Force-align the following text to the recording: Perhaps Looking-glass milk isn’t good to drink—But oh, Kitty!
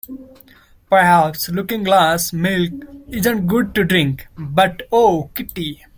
Perhaps 0.89 1.49
Looking-glass 1.49 2.33
milk 2.33 2.73
isn’t 3.09 3.45
good 3.45 3.75
to 3.75 3.83
drink—But 3.83 4.87
oh, 4.91 5.29
Kitty! 5.35 5.85